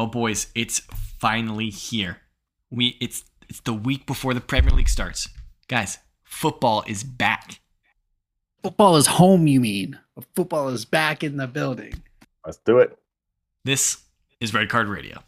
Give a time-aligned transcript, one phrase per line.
[0.00, 0.78] Well, boys, it's
[1.18, 2.22] finally here.
[2.70, 5.28] We it's it's the week before the Premier League starts.
[5.68, 7.60] Guys, football is back.
[8.62, 9.98] Football is home, you mean?
[10.34, 12.02] Football is back in the building.
[12.46, 12.96] Let's do it.
[13.66, 13.98] This
[14.40, 15.22] is Red Card Radio.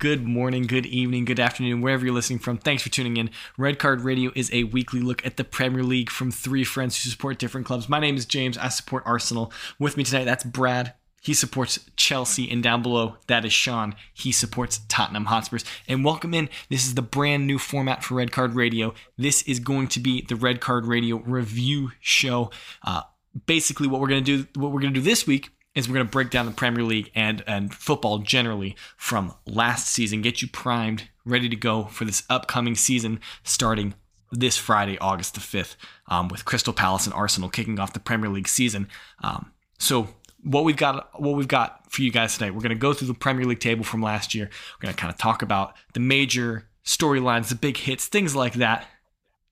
[0.00, 2.56] Good morning, good evening, good afternoon, wherever you're listening from.
[2.56, 3.28] Thanks for tuning in.
[3.58, 7.10] Red Card Radio is a weekly look at the Premier League from three friends who
[7.10, 7.86] support different clubs.
[7.86, 8.56] My name is James.
[8.56, 9.52] I support Arsenal.
[9.78, 10.94] With me tonight, that's Brad.
[11.20, 12.50] He supports Chelsea.
[12.50, 13.94] And down below, that is Sean.
[14.14, 15.66] He supports Tottenham Hotspurs.
[15.86, 16.48] And welcome in.
[16.70, 18.94] This is the brand new format for Red Card Radio.
[19.18, 22.50] This is going to be the Red Card Radio review show.
[22.82, 23.02] Uh,
[23.44, 25.94] basically, what we're going to do, what we're going to do this week is we're
[25.94, 30.42] going to break down the Premier League and and football generally from last season, get
[30.42, 33.94] you primed, ready to go for this upcoming season starting
[34.32, 35.76] this Friday, August the 5th,
[36.08, 38.88] um, with Crystal Palace and Arsenal kicking off the Premier League season.
[39.22, 40.08] Um, so
[40.42, 43.08] what we've got what we've got for you guys today, we're going to go through
[43.08, 44.46] the Premier League table from last year.
[44.46, 48.54] We're going to kind of talk about the major storylines, the big hits, things like
[48.54, 48.86] that.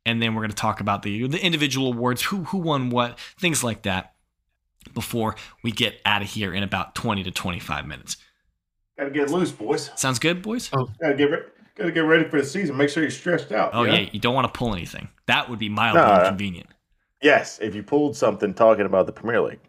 [0.07, 3.19] And then we're going to talk about the the individual awards, who who won what,
[3.39, 4.15] things like that
[4.95, 8.17] before we get out of here in about 20 to 25 minutes.
[8.99, 9.91] Gotta get loose, boys.
[9.97, 10.71] Sounds good, boys?
[10.77, 10.89] Oh.
[11.01, 11.43] Gotta get re-
[11.77, 12.77] gotta get ready for the season.
[12.77, 13.71] Make sure you're stressed out.
[13.73, 13.95] Oh, yeah.
[14.01, 14.09] yeah.
[14.13, 15.09] You don't want to pull anything.
[15.27, 16.19] That would be mildly No.
[16.21, 16.69] inconvenient.
[17.23, 19.61] Yes, if you pulled something talking about the Premier League.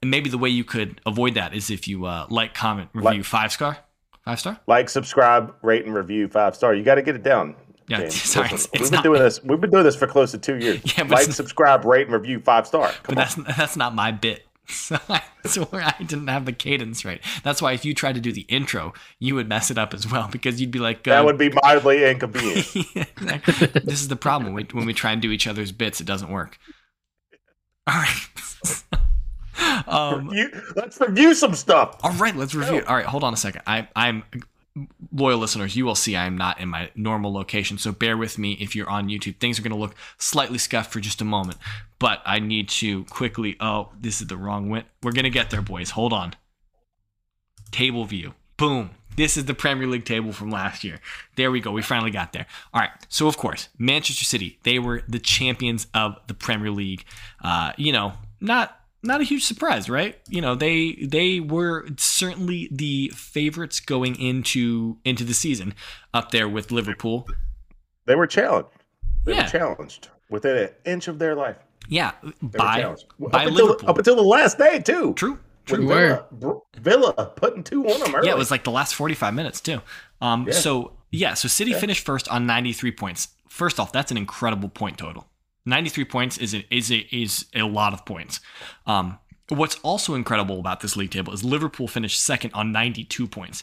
[0.00, 3.10] And maybe the way you could avoid that is if you uh, like, comment, review,
[3.18, 3.78] Like- five star.
[4.24, 4.60] Five star?
[4.66, 6.74] Like, subscribe, rate, and review five star.
[6.74, 7.56] You got to get it down.
[7.88, 8.22] Yeah, James.
[8.22, 9.42] sorry, Listen, it's we've been not- doing this.
[9.42, 10.80] We've been doing this for close to two years.
[10.96, 12.88] Yeah, like, subscribe, rate, and review five star.
[13.02, 13.44] Come But on.
[13.44, 14.44] that's that's not my bit.
[14.68, 17.20] So I swear I didn't have the cadence right.
[17.42, 20.10] That's why if you tried to do the intro, you would mess it up as
[20.10, 22.66] well because you'd be like, uh, That would be mildly inconvenient.
[23.84, 26.58] this is the problem when we, try and do each other's bits, it doesn't work.
[27.86, 29.84] All right.
[29.88, 31.98] um, You- let's review some stuff.
[32.02, 32.82] all right, let's review.
[32.86, 33.62] All right, hold on a second.
[33.66, 34.22] I, I'm
[35.12, 35.76] loyal listeners.
[35.76, 38.74] You will see I am not in my normal location, so bear with me if
[38.74, 39.36] you're on YouTube.
[39.36, 41.58] Things are going to look slightly scuffed for just a moment,
[41.98, 43.56] but I need to quickly.
[43.60, 44.84] Oh, this is the wrong win.
[45.02, 45.90] We're going to get there, boys.
[45.90, 46.34] Hold on.
[47.70, 48.34] Table view.
[48.56, 48.90] Boom.
[49.16, 51.00] This is the Premier League table from last year.
[51.36, 51.70] There we go.
[51.70, 52.46] We finally got there.
[52.72, 52.90] All right.
[53.08, 57.04] So, of course, Manchester City, they were the champions of the Premier League.
[57.44, 60.18] Uh, you know, not not a huge surprise, right?
[60.28, 65.74] You know, they they were certainly the favorites going into into the season
[66.14, 67.26] up there with Liverpool.
[68.06, 68.68] They were challenged.
[69.24, 69.44] They Yeah.
[69.44, 71.56] were challenged within an inch of their life.
[71.88, 72.98] Yeah, They by by up
[73.32, 73.90] until, Liverpool.
[73.90, 75.14] up until the last day too.
[75.14, 75.38] True.
[75.64, 75.86] True.
[75.86, 76.26] Villa,
[76.76, 78.26] Villa putting two on them early.
[78.26, 79.80] Yeah, it was like the last 45 minutes too.
[80.20, 80.54] Um, Yeah.
[80.54, 81.78] so yeah, so City Yeah.
[81.80, 83.28] finished first on 93 points.
[83.48, 85.26] First off, that's an incredible point total.
[85.64, 88.40] 93 points is a, is a, is a lot of points.
[88.86, 89.18] Um,
[89.48, 93.62] what's also incredible about this league table is Liverpool finished second on 92 points.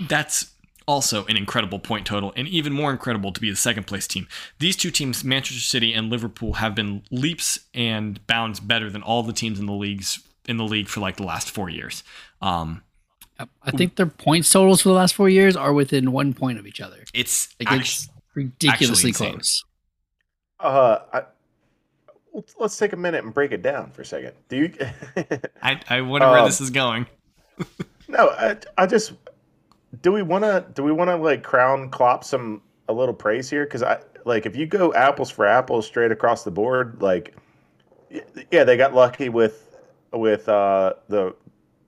[0.00, 0.52] That's
[0.86, 4.26] also an incredible point total, and even more incredible to be the second place team.
[4.58, 9.22] These two teams, Manchester City and Liverpool, have been leaps and bounds better than all
[9.22, 12.02] the teams in the leagues in the league for like the last four years.
[12.42, 12.82] Um,
[13.62, 16.66] I think their points totals for the last four years are within one point of
[16.66, 17.04] each other.
[17.60, 19.64] it's Like it's ridiculously close.
[20.60, 21.22] Uh, I,
[22.58, 24.32] let's- take a minute and break it down for a second.
[24.48, 24.72] Do you?
[25.62, 27.06] I, I wonder where Um, this is going.
[28.08, 29.12] no, I, I just.
[30.02, 30.64] Do we want to?
[30.74, 33.64] Do we want to like crown Klopp some a little praise here?
[33.64, 37.34] Because I like if you go apples for apples straight across the board, like
[38.50, 39.76] yeah, they got lucky with
[40.12, 41.34] with uh, the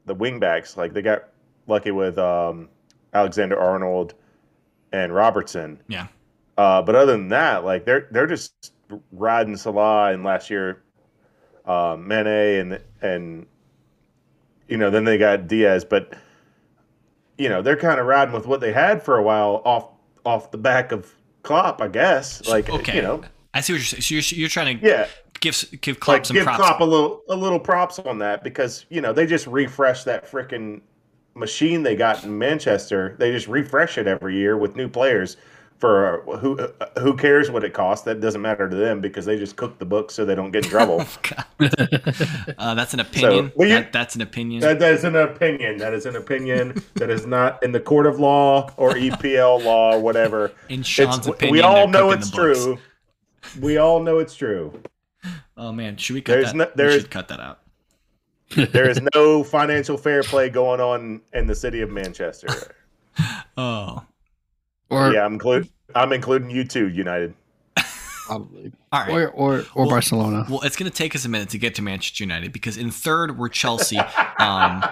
[0.07, 0.77] the wingbacks.
[0.77, 1.29] Like they got
[1.69, 2.69] lucky with um,
[3.15, 4.15] Alexander Arnold
[4.93, 5.81] and Robertson.
[5.89, 6.09] Yeah.
[6.57, 8.73] Uh, but other than that, like they're they're just
[9.11, 10.83] riding Salah and last year,
[11.65, 13.47] uh, Mane and and
[14.69, 16.15] you know then they got Diaz, but
[17.39, 19.89] you know they're kind of riding with what they had for a while off
[20.25, 21.13] off the back of
[21.43, 22.47] Klopp, I guess.
[22.47, 22.97] Like okay.
[22.97, 23.23] you know,
[23.55, 24.03] I see what you're saying.
[24.03, 25.09] So you're, you're trying to yeah,
[25.41, 26.59] give give Klopp like some give props.
[26.59, 30.31] Klopp a little a little props on that because you know they just refresh that
[30.31, 30.81] freaking
[31.35, 33.17] machine they got in Manchester.
[33.19, 35.37] They just refresh it every year with new players.
[35.83, 36.69] For uh, who uh,
[37.01, 38.05] who cares what it costs?
[38.05, 40.65] That doesn't matter to them because they just cook the books so they don't get
[40.65, 41.05] in trouble.
[41.61, 41.67] Oh,
[42.57, 43.51] uh, that's an opinion.
[43.57, 44.61] well, you- that, that's an opinion.
[44.61, 45.79] that, that is an opinion.
[45.79, 46.81] That is an opinion.
[46.95, 50.53] that is not in the court of law or EPL law or whatever.
[50.69, 52.79] In Sean's It's- opinion, we all know it's true.
[53.61, 54.81] We all know it's true.
[55.57, 56.77] Oh man, should we cut There's that?
[56.77, 57.59] no- we should cut that out.
[58.55, 62.51] There is no financial fair play going on in the city of Manchester.
[63.57, 64.05] Oh,
[64.93, 67.35] Or yeah, I'm include, I'm including you too, United.
[68.27, 68.73] Probably.
[68.93, 69.11] All right.
[69.11, 70.47] Or or or Well- Barcelona.
[70.49, 72.91] Well, it's going to take us a minute to get to Manchester United because in
[72.91, 73.99] third we're Chelsea.
[74.39, 74.85] Um,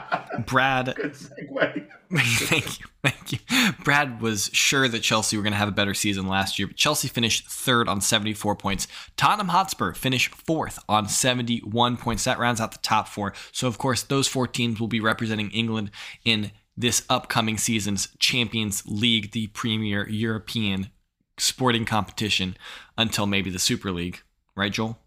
[0.46, 1.86] Brad, Good segue.
[2.48, 3.38] thank you, thank you.
[3.84, 6.76] Brad was sure that Chelsea were going to have a better season last year, but
[6.76, 8.88] Chelsea finished third on 74 points.
[9.16, 12.24] Tottenham Hotspur finished fourth on 71 points.
[12.24, 13.32] That rounds out the top four.
[13.52, 15.92] So, of course, those four teams will be representing England
[16.24, 16.50] in
[16.80, 20.90] this upcoming season's Champions League, the premier European
[21.38, 22.56] sporting competition,
[22.96, 24.20] until maybe the Super League.
[24.56, 24.98] Right, Joel?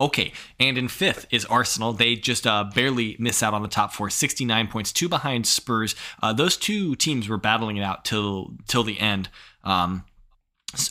[0.00, 1.92] Okay, and in fifth is Arsenal.
[1.92, 5.96] They just uh, barely miss out on the top four, 69 points, two behind Spurs.
[6.22, 9.28] Uh, those two teams were battling it out till till the end.
[9.64, 10.04] Um,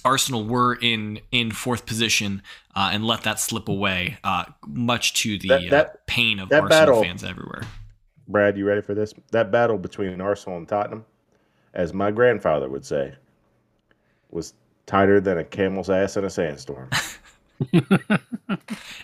[0.04, 2.42] Arsenal were in in fourth position
[2.76, 6.50] uh, and let that slip away, uh, much to the That- that- uh, pain of
[6.50, 7.64] that Arsenal battle- fans everywhere.
[8.28, 9.14] Brad, you ready for this?
[9.32, 11.06] That battle between Arsenal and Tottenham,
[11.74, 13.14] as my grandfather would say,
[14.32, 14.54] was
[14.86, 16.90] tighter than a camel's ass in a sandstorm.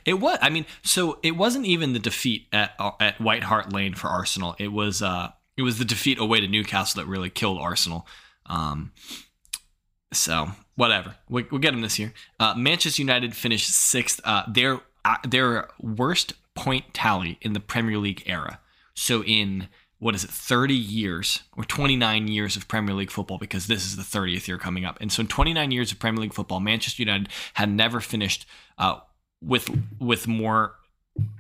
[0.06, 0.38] It was.
[0.42, 4.56] I mean, so it wasn't even the defeat at at White Hart Lane for Arsenal.
[4.60, 8.08] It was uh, it was the defeat away to Newcastle that really killed Arsenal.
[8.46, 8.92] Um,
[10.12, 12.14] so whatever, we, we'll get them this year.
[12.40, 14.20] Uh, Manchester United finished sixth.
[14.24, 18.60] Uh, their uh, their worst point tally in the Premier League era.
[18.94, 19.68] So in
[20.00, 23.96] what is it, 30 years or 29 years of Premier League football, because this is
[23.96, 24.98] the 30th year coming up.
[25.00, 28.46] And so in 29 years of Premier League football, Manchester United had never finished
[28.78, 29.00] uh,
[29.42, 29.70] with
[30.00, 30.76] with more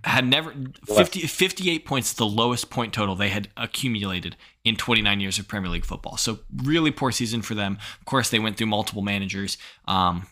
[0.04, 0.54] had never
[0.86, 5.70] 50, 58 points the lowest point total they had accumulated in 29 years of Premier
[5.70, 6.16] League football.
[6.18, 7.80] So really poor season for them.
[8.00, 9.58] Of course, they went through multiple managers.
[9.88, 10.28] Um,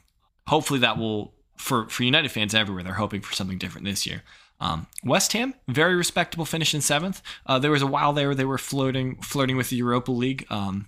[0.47, 2.83] hopefully that will for for United fans everywhere.
[2.83, 4.23] They're hoping for something different this year.
[4.62, 7.22] Um, West Ham, very respectable finish in seventh.
[7.46, 10.46] Uh, there was a while there they were floating flirting with the Europa League.
[10.50, 10.88] Um,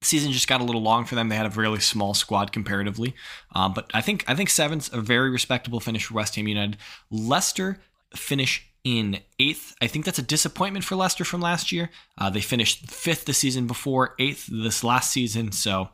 [0.00, 1.28] season just got a little long for them.
[1.28, 3.14] They had a really small squad comparatively,
[3.54, 6.78] um, but I think I think seventh's a very respectable finish for West Ham United.
[7.10, 7.78] Leicester
[8.16, 9.74] finish in eighth.
[9.82, 11.90] I think that's a disappointment for Leicester from last year.
[12.16, 15.52] Uh, they finished fifth the season before, eighth this last season.
[15.52, 15.90] So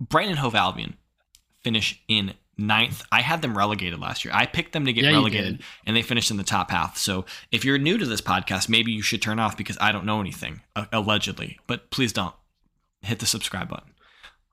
[0.00, 0.96] Brighton Hove Albion
[1.62, 3.02] finish in ninth.
[3.10, 4.34] I had them relegated last year.
[4.34, 6.98] I picked them to get Yeah, relegated, and they finished in the top half.
[6.98, 10.04] So if you're new to this podcast, maybe you should turn off because I don't
[10.04, 11.58] know anything uh, allegedly.
[11.66, 12.34] But please don't
[13.02, 13.94] hit the subscribe button.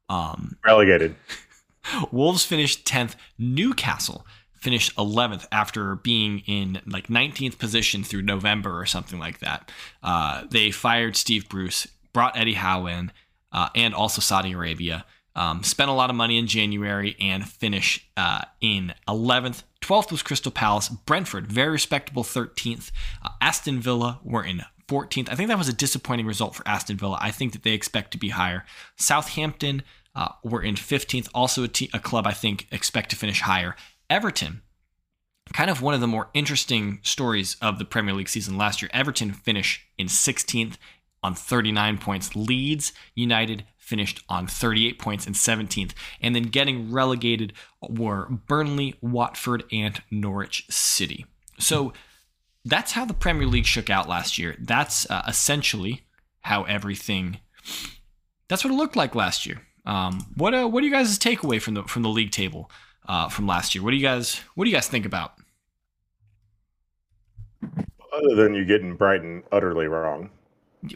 [0.07, 1.15] Um, Relegated.
[2.11, 3.15] Wolves finished 10th.
[3.37, 9.71] Newcastle finished 11th after being in like 19th position through November or something like that.
[10.01, 13.11] Uh, they fired Steve Bruce, brought Eddie Howe in,
[13.51, 15.05] uh, and also Saudi Arabia.
[15.35, 19.63] Um, spent a lot of money in January and finish uh, in 11th.
[19.81, 20.89] 12th was Crystal Palace.
[20.89, 22.91] Brentford, very respectable 13th.
[23.23, 25.29] Uh, Aston Villa were in 14th.
[25.29, 27.17] I think that was a disappointing result for Aston Villa.
[27.19, 28.63] I think that they expect to be higher.
[28.95, 29.83] Southampton
[30.15, 33.75] uh, were in 15th, also a, a club I think expect to finish higher.
[34.09, 34.61] Everton,
[35.53, 38.89] kind of one of the more interesting stories of the Premier League season last year.
[38.93, 40.77] Everton finished in 16th
[41.21, 42.35] on 39 points.
[42.35, 45.93] Leeds United finished on 38 points and 17th.
[46.21, 47.53] And then getting relegated
[47.87, 51.25] were Burnley, Watford, and Norwich City.
[51.59, 51.93] So
[52.65, 54.55] that's how the Premier League shook out last year.
[54.59, 56.01] That's uh, essentially
[56.41, 57.39] how everything.
[58.47, 59.61] That's what it looked like last year.
[59.85, 62.71] Um, what uh, what do you guys take away from the from the league table
[63.07, 63.83] uh, from last year?
[63.83, 65.33] What do you guys what do you guys think about?
[68.11, 70.31] Other than you getting Brighton utterly wrong.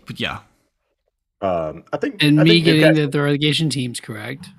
[0.08, 0.40] But yeah,
[1.42, 4.50] Um, I think And I me think getting Newcastle- the, the relegation teams correct.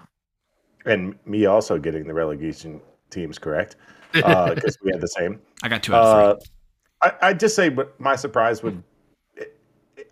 [0.87, 3.77] and me also getting the relegation teams correct
[4.13, 5.41] because we had the same.
[5.63, 6.51] I got two out of Uh, three.
[7.03, 8.83] I, I'd just say, but my surprise would,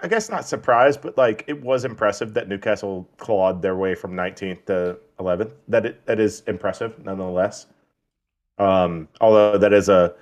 [0.01, 4.13] I guess not surprise, but like it was impressive that Newcastle clawed their way from
[4.15, 5.53] 19th to 11th.
[5.69, 7.67] That it, that is impressive nonetheless.
[8.59, 10.15] Um, although that is a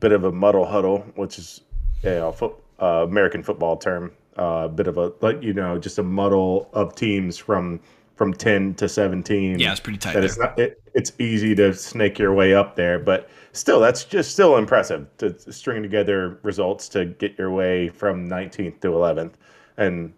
[0.00, 1.62] bit of a muddle huddle, which is
[2.02, 4.12] you know, foot, uh, American football term.
[4.38, 7.80] A uh, bit of a like you know just a muddle of teams from
[8.18, 10.14] from 10 to 17 yeah, it's pretty tight.
[10.14, 14.04] that it's not it, it's easy to snake your way up there but still that's
[14.04, 19.34] just still impressive to string together results to get your way from 19th to 11th
[19.76, 20.12] and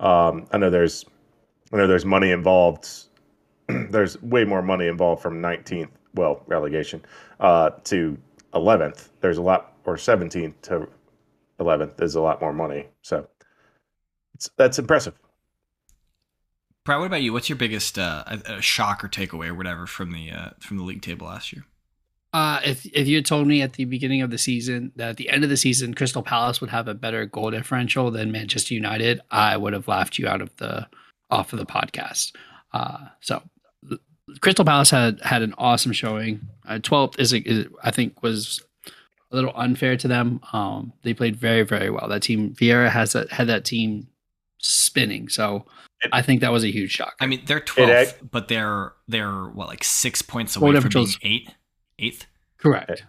[0.00, 1.04] um, i know there's
[1.72, 2.88] i know there's money involved
[3.90, 7.04] there's way more money involved from 19th well relegation
[7.40, 8.16] uh, to
[8.54, 10.88] 11th there's a lot or 17th to
[11.60, 13.28] 11th there's a lot more money so
[14.34, 15.14] it's, that's impressive
[16.84, 17.32] Brad, what about you?
[17.32, 20.82] What's your biggest uh, uh, shock or takeaway or whatever from the uh, from the
[20.82, 21.64] league table last year?
[22.34, 25.16] Uh, if if you had told me at the beginning of the season that at
[25.16, 28.74] the end of the season Crystal Palace would have a better goal differential than Manchester
[28.74, 30.86] United, I would have laughed you out of the
[31.30, 32.32] off of the podcast.
[32.74, 33.42] Uh, so
[34.40, 36.48] Crystal Palace had had an awesome showing.
[36.68, 38.62] Uh, 12th is, is I think was
[39.30, 40.40] a little unfair to them.
[40.52, 42.08] Um, they played very very well.
[42.08, 44.08] That team Vieira has that had that team
[44.64, 45.28] spinning.
[45.28, 45.66] So
[46.12, 47.14] I think that was a huge shock.
[47.20, 51.18] I mean, they're 12th, but they're they're what like six points away from being Chelsea-
[51.22, 51.50] eight,
[51.98, 52.26] eighth.
[52.58, 53.04] Correct.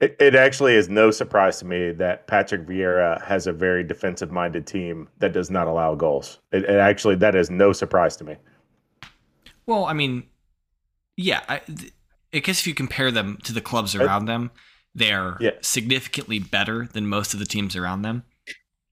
[0.00, 4.30] It, it actually is no surprise to me that Patrick Vieira has a very defensive
[4.30, 6.38] minded team that does not allow goals.
[6.52, 8.36] It, it actually that is no surprise to me.
[9.66, 10.24] Well, I mean,
[11.16, 11.92] yeah, I, th-
[12.32, 14.50] I guess if you compare them to the clubs around them,
[14.94, 15.50] they're Yeah.
[15.62, 18.22] significantly better than most of the teams around them.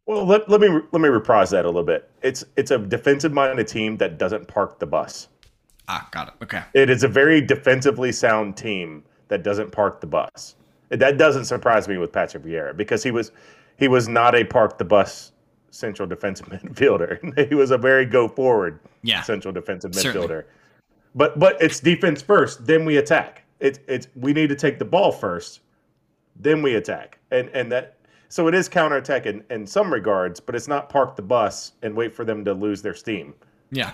[0.06, 2.08] Well, let, let me let me reprise that a little bit.
[2.22, 5.28] It's it's a defensive minded team that doesn't park the bus.
[5.88, 6.34] Ah, got it.
[6.42, 6.62] Okay.
[6.75, 10.54] It is a very defensively sound team that doesn't park the bus.
[10.90, 13.32] That doesn't surprise me with Patrick Vieira because he was
[13.78, 15.32] he was not a park the bus
[15.72, 17.48] central defensive midfielder.
[17.48, 19.22] he was a very go forward Yeah.
[19.22, 20.28] central defensive Certainly.
[20.28, 20.44] midfielder.
[21.16, 23.42] But but it's defense first, then we attack.
[23.58, 25.60] It's it's we need to take the ball first,
[26.36, 27.18] then we attack.
[27.32, 27.95] And and that
[28.28, 31.95] so it is counterattack in, in some regards, but it's not park the bus and
[31.97, 33.35] wait for them to lose their steam.
[33.71, 33.92] Yeah.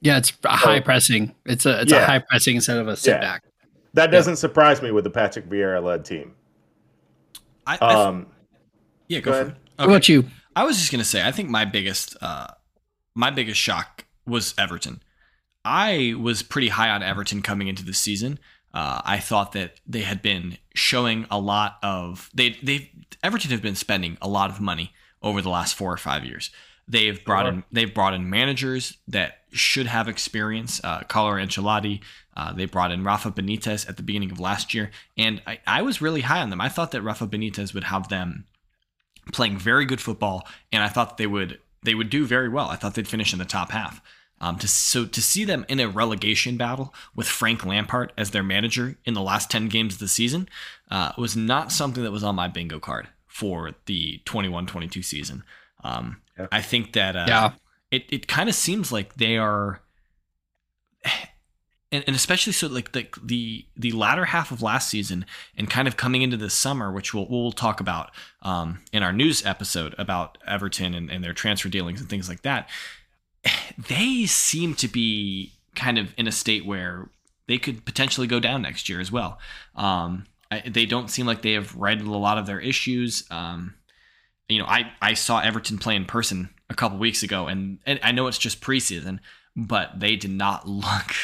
[0.00, 1.34] Yeah, it's a high pressing.
[1.44, 2.02] It's a it's Yeah.
[2.02, 3.20] a high pressing instead of a sit Yeah.
[3.20, 3.42] back.
[3.94, 6.34] That doesn't surprise me with the Patrick Vieira led team.
[7.66, 8.26] I, I Um,
[9.08, 9.56] yeah, go, go for ahead.
[9.56, 9.80] it.
[9.80, 10.24] What about you?
[10.54, 12.48] I was just gonna say, I think my biggest, uh,
[13.14, 15.02] my biggest shock was Everton.
[15.64, 18.38] I was pretty high on Everton coming into the season.
[18.72, 22.90] Uh, I thought that they had been showing a lot of they they
[23.22, 26.50] Everton have been spending a lot of money over the last four or five years.
[26.86, 30.80] They've brought in they've brought in managers that should have experience.
[30.82, 32.00] Uh, Carlo Ancelotti.
[32.36, 35.82] Uh, they brought in Rafa Benitez at the beginning of last year, and I, I
[35.82, 36.60] was really high on them.
[36.60, 38.44] I thought that Rafa Benitez would have them
[39.32, 42.68] playing very good football, and I thought they would they would do very well.
[42.68, 44.00] I thought they'd finish in the top half.
[44.40, 48.42] Um, to so to see them in a relegation battle with Frank Lampard as their
[48.44, 50.48] manager in the last ten games of the season
[50.90, 55.44] uh, was not something that was on my bingo card for the 21-22 season.
[55.84, 56.46] Um, Yeah.
[56.52, 57.52] I think that uh, Yeah.
[57.90, 59.80] it it kind of seems like they are
[61.92, 65.24] and, and especially so like the, the the latter half of last season
[65.56, 68.10] and kind of coming into this summer which we'll, we'll talk about
[68.42, 72.42] um, in our news episode about everton and, and their transfer dealings and things like
[72.42, 72.68] that
[73.88, 77.08] they seem to be kind of in a state where
[77.46, 79.38] they could potentially go down next year as well
[79.76, 83.74] um, I, they don't seem like they have righted a lot of their issues um,
[84.48, 88.00] you know, I, I saw Everton play in person a couple weeks ago, and, and
[88.02, 89.20] I know it's just preseason,
[89.54, 91.14] but they did not look.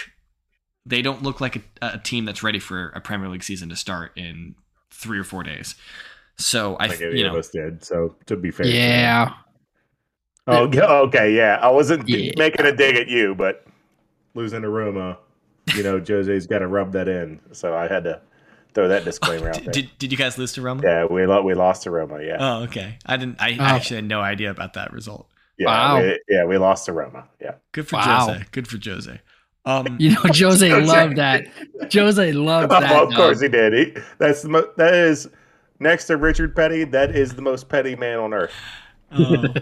[0.86, 3.76] They don't look like a, a team that's ready for a Premier League season to
[3.76, 4.54] start in
[4.90, 5.74] three or four days.
[6.36, 7.82] So I, I think any you of know, us did.
[7.84, 8.72] So to be fair, to.
[8.72, 9.32] Yeah.
[10.46, 10.68] Oh,
[11.06, 11.58] okay, yeah.
[11.62, 12.32] I wasn't Yeah.
[12.36, 13.66] making a dig at you, but
[14.34, 15.16] losing to Roma, uh,
[15.74, 17.40] you know, Jose's got to rub that in.
[17.52, 18.20] So I had to
[18.74, 19.72] throw that disclaimer out did, there.
[19.72, 20.82] did, did you guys lose to Roma?
[20.84, 22.16] yeah, we lo- we lost to Roma.
[22.16, 22.98] Uh, yeah, Oh, okay.
[23.06, 23.40] I didn't.
[23.40, 23.62] I, Oh.
[23.62, 25.28] I actually had no idea about that result.
[25.58, 26.00] yeah, wow.
[26.02, 26.44] we, yeah.
[26.44, 27.20] We lost to Roma.
[27.20, 28.26] Uh, yeah, Good for Wow.
[28.26, 28.44] Jose.
[28.50, 29.20] Good for Jose.
[29.66, 30.80] Um, You know, Jose Jose.
[30.86, 31.46] loved that.
[31.90, 32.92] Jose loved oh, that.
[32.92, 33.42] oh, of course dub.
[33.52, 33.72] he did.
[33.72, 35.30] He, that's the mo- that is
[35.80, 36.84] next to Richard Petty.
[36.84, 38.52] That is the most petty man on earth.
[39.12, 39.44] Oh.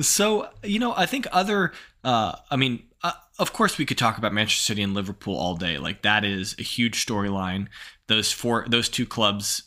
[0.00, 1.72] so you know, I think other.
[2.02, 5.56] Uh, I mean, uh, of course, we could talk about Manchester City and Liverpool all
[5.56, 5.78] day.
[5.78, 7.68] Like that is a huge storyline.
[8.08, 9.62] Those four, those two clubs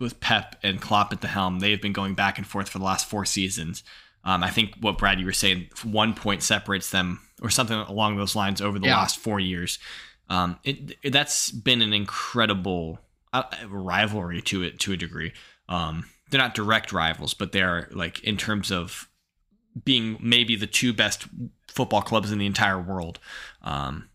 [0.00, 2.78] with Pep and Klopp at the helm, they have been going back and forth for
[2.78, 3.82] the last four seasons.
[4.24, 8.16] Um, I think what Brad you were saying, one point separates them, or something along
[8.16, 8.96] those lines, over the Yeah.
[8.98, 9.78] last four years.
[10.28, 12.98] Um, it, it- that's been an incredible
[13.32, 15.32] uh, rivalry to it to a degree.
[15.68, 19.08] Um, they're not direct rivals, but they're like in terms of
[19.84, 21.26] being maybe the two best
[21.68, 23.18] football clubs in the entire world.
[23.62, 24.08] Um,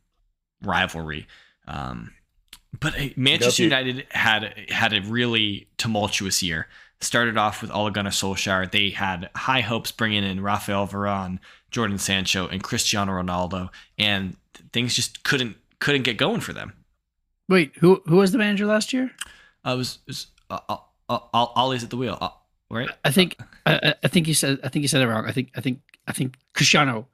[0.63, 1.27] rivalry.
[1.67, 2.13] Um,
[2.79, 6.67] but uh, Manchester United had had a really tumultuous year.
[6.99, 8.71] Started off with Ole Gunnar Solskjaer.
[8.71, 11.39] They had high hopes bringing in Rafael Varane,
[11.71, 14.35] Jadon Sancho, and Cristiano Ronaldo, and
[14.71, 16.73] things just couldn't couldn't get going for them.
[17.49, 19.11] Wait, who who was the manager last year?
[19.65, 20.77] Uh, it was, it was uh, uh,
[21.09, 22.29] uh, Ollie's at the wheel, uh,
[22.71, 22.89] right?
[23.05, 25.25] I think I, I- think you said I think you said it wrong.
[25.25, 27.07] I think I think I think Cristiano.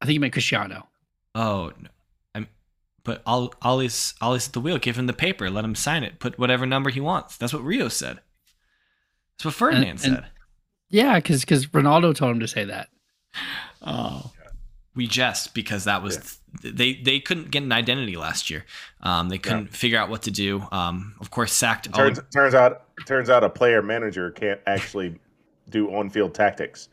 [0.00, 0.86] I think you meant Cristiano.
[1.34, 1.88] Oh, no.
[2.34, 2.46] I'm.
[3.04, 4.78] But Ol- Ollie's Ollie's at the wheel.
[4.78, 5.50] Give him the paper.
[5.50, 6.18] Let him sign it.
[6.20, 7.36] Put whatever number he wants.
[7.36, 8.18] That's what Rio said.
[9.36, 10.26] That's what Ferdinand and- said.
[10.90, 12.88] Yeah, because because Ronaldo told him to say that.
[13.82, 14.32] Oh,
[14.98, 18.64] we jest because that was they they couldn't get an identity last year.
[19.00, 20.66] Um, they couldn't figure out what to do.
[20.72, 21.92] Um, of course, sacked.
[21.94, 25.18] Turns Ole- turns out turns out a player manager can't actually
[25.70, 26.88] do on field tactics.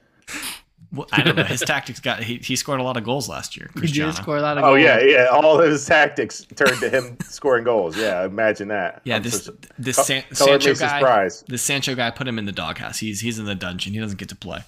[0.93, 1.43] Well, I don't know.
[1.43, 3.69] His tactics got he, he scored a lot of goals last year.
[3.73, 4.11] He Cristiano.
[4.11, 4.73] did score a lot of Goals.
[4.73, 5.25] Oh yeah, yeah.
[5.31, 7.97] All his tactics turned to him scoring goals.
[7.97, 9.01] Yeah, imagine that.
[9.03, 10.99] Yeah, I'm this so- this San, color me Sancho guy.
[10.99, 11.47] surprised.
[11.47, 12.99] This Sancho guy put him in the doghouse.
[12.99, 13.93] He's he's in the dungeon.
[13.93, 14.59] He doesn't get to play.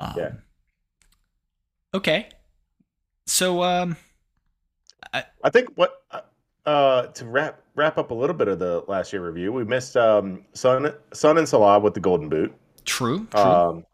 [0.00, 0.30] Um, Yeah.
[1.94, 2.28] Okay.
[3.32, 3.96] So um,
[5.14, 6.02] I think what
[6.66, 9.96] uh, to wrap wrap up a little bit of the last year review, we missed
[9.96, 12.54] um, Son Son and Salah with the Golden Boot.
[12.84, 13.26] true.
[13.30, 13.40] True.
[13.40, 13.86] Um,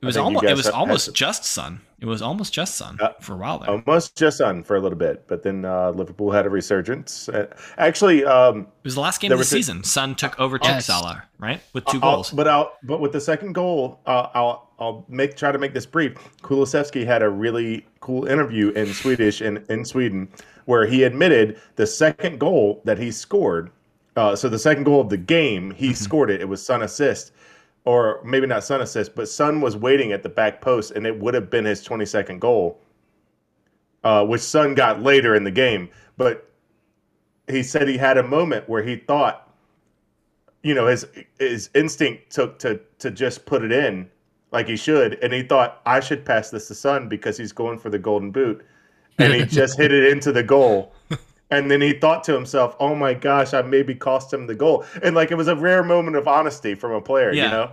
[0.00, 1.82] it was almost it was have- almost have- just Son.
[2.00, 3.70] It was almost just Son Uh, for a while there.
[3.70, 7.28] almost just Son for a little bit, but then uh, Liverpool had a resurgence.
[7.28, 7.46] Uh,
[7.76, 9.84] actually, um, it was the last game of the was a- season.
[9.84, 10.86] Son took over took Yes.
[10.86, 12.30] Salah right with 2 I'll- goals.
[12.30, 15.86] But I'll but with the second goal, uh, I'll I'll make try to make this
[15.86, 16.14] brief.
[16.42, 20.28] Kulusevski had a really cool interview in Swedish in, in Sweden
[20.66, 23.70] where he admitted the second goal that he scored.
[24.16, 26.40] Uh, so the second goal of the game, he scored it.
[26.40, 27.32] It was Son assist,
[27.84, 31.18] or maybe not Son assist, but Son was waiting at the back post, and it
[31.18, 32.80] would have been his twenty second goal,
[34.04, 35.88] uh, which Son got later in the game.
[36.16, 36.50] But
[37.48, 39.54] he said he had a moment where he thought
[40.62, 41.06] you know his
[41.38, 44.10] his instinct took to to just put it in
[44.56, 47.78] like he should and he thought i should pass this to son because he's going
[47.78, 48.64] for the golden boot
[49.18, 50.92] and he just hit it into the goal
[51.54, 54.84] and then he thought to himself oh my gosh i maybe cost him the goal
[55.02, 57.44] and like it was a rare moment of honesty from a player Yeah.
[57.44, 57.70] you know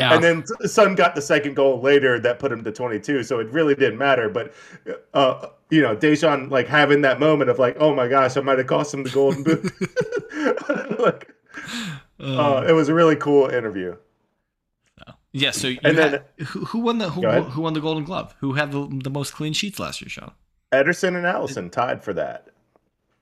[0.00, 0.12] Yeah.
[0.14, 0.44] and then
[0.78, 3.98] Son got the second goal later that put him to 22, so it really didn't
[4.08, 4.28] matter.
[4.28, 4.46] But
[5.20, 5.34] uh,
[5.70, 8.66] you know, Dejan like having that moment of like, oh my gosh, I might have
[8.66, 9.62] cost him the golden boot.
[10.98, 11.22] like,
[12.18, 13.94] uh, it was a really cool interview.
[15.34, 15.50] Yeah.
[15.50, 18.34] So you and had, then- who, who won the who, who won the Golden Glove?
[18.40, 20.30] Who had the, the most clean sheets last year, Sean?
[20.72, 22.48] Ederson and Alisson tied for that.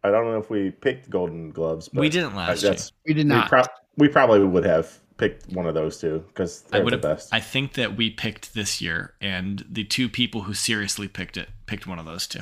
[0.05, 2.77] I don't know if we picked Golden Gloves, but we didn't last year.
[3.07, 3.49] we did we, not.
[3.49, 3.63] pro-
[3.97, 7.33] we probably would have picked one of those two because I they're would the best.
[7.33, 11.49] I think that we picked this year, and the two people who seriously picked it
[11.67, 12.41] picked one of those two.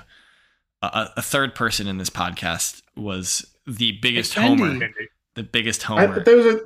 [0.83, 4.59] Uh, a, a third person in this podcast was the biggest Mendy.
[4.59, 4.89] homer.
[5.35, 6.25] The biggest I, homer.
[6.25, 6.61] those are,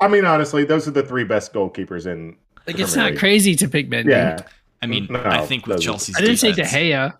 [0.00, 2.36] I mean, honestly, those are the three best goalkeepers in.
[2.72, 3.18] Like it's not League.
[3.18, 4.10] crazy to pick Mendy.
[4.10, 4.38] Yeah,
[4.82, 7.14] I mean, No, I think with those Chelsea's, I didn't say De defense- Gea.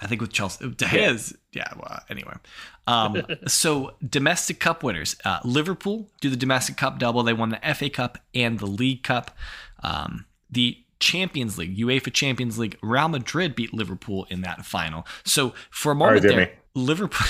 [0.00, 1.72] I think with Chelsea, De Gea's, yeah.
[1.76, 2.34] Well, anyway,
[2.88, 7.22] um, so domestic cup winners: uh, Liverpool do the domestic cup double.
[7.22, 9.30] They won the FA Cup and the League Cup.
[9.84, 15.06] Um, the Champions League, UEFA Champions League, Real Madrid beat Liverpool in that final.
[15.24, 16.34] So for a moment Jimmy.
[16.36, 17.28] there, Liverpool,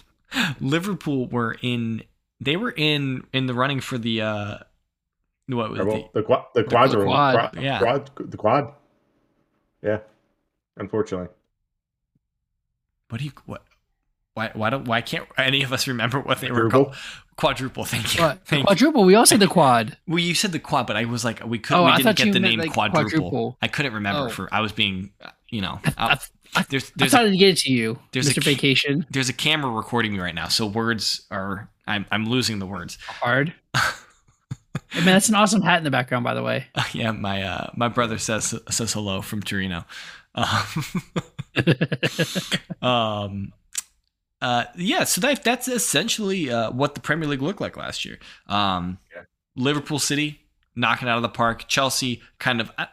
[0.60, 2.02] Liverpool were in.
[2.40, 4.20] They were in in the running for the.
[4.22, 4.58] Uh,
[5.56, 7.78] what was the, Well, the quad, the quadro, quad, quad, yeah.
[7.78, 8.72] quad, the quad.
[9.82, 9.98] Yeah,
[10.76, 11.28] unfortunately.
[13.08, 13.64] what do you what?
[14.34, 16.94] Why why don't why can't any of us remember what they were called?
[17.36, 17.84] Quadruple.
[17.84, 18.22] Thank you.
[18.22, 18.46] What?
[18.46, 18.66] Thank you.
[18.66, 19.04] Quadruple.
[19.04, 19.96] We all said the quad.
[20.06, 21.82] Well, you said the quad, but I was like, we couldn't.
[21.82, 23.08] Oh, we I didn't thought get you the meant, name like, quadruple.
[23.10, 23.58] quadruple.
[23.62, 24.28] I couldn't remember Oh.
[24.28, 24.48] for.
[24.54, 25.10] I was being,
[25.48, 26.28] you know, out-
[26.68, 28.42] there's I there's thought a, I'd get it to you, there's a Mr.
[28.42, 29.06] key- Vacation.
[29.10, 31.68] there's a camera recording me right now, so words are.
[31.86, 32.98] I'm I'm losing the words.
[33.06, 33.54] Hard.
[34.90, 36.66] hey, man, that's an awesome hat in the background, by the way.
[36.92, 39.84] yeah, my uh my brother says says hello from Torino.
[40.34, 40.84] Um,
[42.82, 43.52] um
[44.42, 48.18] uh yeah, so that that's essentially uh, what the Premier League looked like last year.
[48.46, 49.22] Um, Yeah.
[49.56, 50.40] Liverpool City
[50.74, 51.66] knocking out of the park.
[51.68, 52.70] Chelsea kind of.
[52.78, 52.86] I,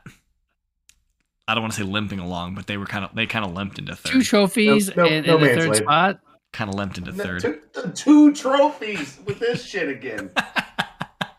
[1.48, 3.54] I don't want to say limping along, but they were kind of they kind of
[3.54, 4.24] limped into Two third.
[4.24, 5.76] trophies No- no- and, no and the third land.
[5.78, 6.20] spot.
[6.52, 7.42] Kind of limped into third.
[7.42, 10.32] Two, two trophies with this shit again.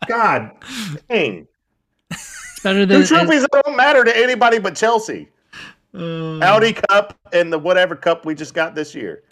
[0.06, 0.50] God
[1.08, 1.46] dang.
[2.11, 5.28] It's better than Two trophies that don't matter to anybody but Chelsea.
[5.94, 9.22] Uh, Audi Cup and the whatever cup we just got this year.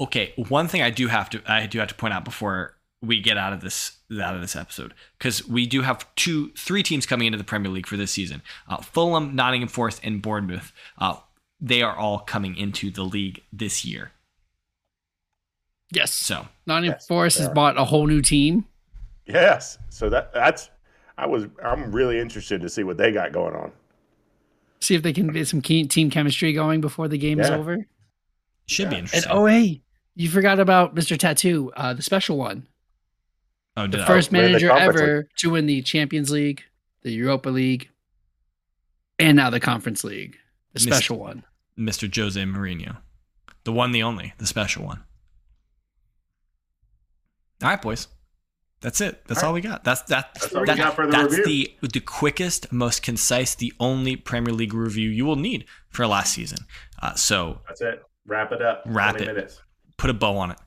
[0.00, 3.20] okay one thing i do have to i do have to point out before we
[3.20, 7.06] get out of this out of this episode because we do have two three teams
[7.06, 11.16] coming into the premier league for this season uh, fulham nottingham forest and bournemouth uh,
[11.60, 14.12] they are all coming into the league this year
[15.90, 16.12] yes.
[16.12, 18.66] so Nottingham Yes, Forest has bought a whole new team.
[19.26, 19.78] Yes.
[19.90, 20.70] So that that's
[21.18, 23.72] I was I'm really interested to see what they got going on.
[24.80, 27.56] See if they can get some key team chemistry going before the game is Yeah.
[27.56, 27.86] over.
[28.66, 28.98] should be Yeah.
[29.00, 29.82] And interesting oh, hey,
[30.14, 31.18] you forgot about Mr.
[31.18, 32.66] Tattoo, uh, the special one.
[33.76, 34.06] oh, The I?
[34.06, 36.62] first win the manager Conference ever to win the Champions League,
[37.02, 37.88] the Europa League,
[39.18, 40.36] and now the Conference League,
[40.72, 41.42] the Missed- special one.
[41.78, 42.98] mr jose Mourinho,
[43.64, 45.02] the one the only the special one
[47.62, 48.08] all right boys
[48.80, 51.06] that's it that's all, All we got that's that, That's all we that- got for
[51.06, 51.68] the that's review.
[51.80, 56.34] the the quickest most concise the only premier league review you will need for last
[56.34, 56.58] season
[57.02, 58.02] uh, so That's it.
[58.26, 58.82] Wrap it up.
[58.86, 59.26] Wrap it.
[59.26, 59.60] minutes.
[59.98, 60.58] put a bow on it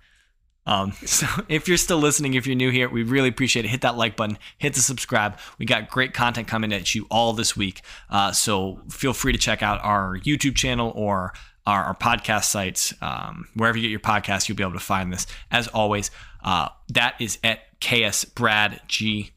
[0.66, 3.70] Um, so if you're still listening, if you're new here, we really appreciate it.
[3.70, 5.38] Hit that like button, hit the subscribe.
[5.58, 7.82] We got great content coming at you all this week.
[8.10, 11.34] Uh, so feel free to check out our YouTube channel or
[11.66, 12.94] our, our podcast sites.
[13.02, 15.26] Um, wherever you get your podcast, you'll be able to find this.
[15.50, 16.12] As always,
[16.44, 19.32] uh, that is at KS Brad G.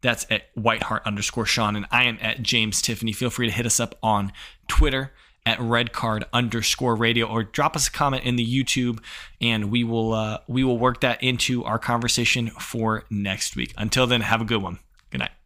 [0.00, 3.12] That's at WhiteHart underscore Sean, and I am at James Tiffany.
[3.12, 4.32] Feel free to hit us up on
[4.66, 5.12] Twitter
[5.44, 9.02] at redcard underscore radio or drop us a comment in the YouTube
[9.40, 13.74] and we will uh, we will work that into our conversation for next week.
[13.76, 14.78] Until then, have a good one.
[15.10, 15.41] Good night.